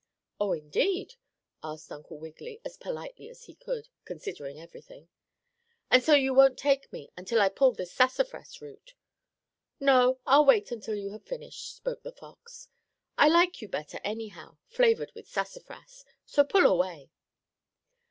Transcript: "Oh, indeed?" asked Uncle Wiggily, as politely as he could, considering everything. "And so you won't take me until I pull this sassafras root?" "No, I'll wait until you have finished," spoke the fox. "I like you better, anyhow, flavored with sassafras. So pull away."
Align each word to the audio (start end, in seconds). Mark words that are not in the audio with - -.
"Oh, 0.39 0.51
indeed?" 0.53 1.13
asked 1.63 1.91
Uncle 1.91 2.17
Wiggily, 2.17 2.59
as 2.65 2.75
politely 2.75 3.29
as 3.29 3.43
he 3.43 3.53
could, 3.53 3.87
considering 4.03 4.59
everything. 4.59 5.09
"And 5.91 6.01
so 6.01 6.15
you 6.15 6.33
won't 6.33 6.57
take 6.57 6.91
me 6.91 7.11
until 7.15 7.39
I 7.39 7.49
pull 7.49 7.73
this 7.73 7.91
sassafras 7.93 8.59
root?" 8.61 8.95
"No, 9.79 10.19
I'll 10.25 10.43
wait 10.43 10.71
until 10.71 10.95
you 10.95 11.11
have 11.11 11.21
finished," 11.27 11.75
spoke 11.75 12.01
the 12.01 12.11
fox. 12.11 12.67
"I 13.15 13.27
like 13.27 13.61
you 13.61 13.67
better, 13.67 13.99
anyhow, 14.03 14.57
flavored 14.65 15.11
with 15.13 15.27
sassafras. 15.29 16.03
So 16.25 16.43
pull 16.45 16.65
away." 16.65 17.11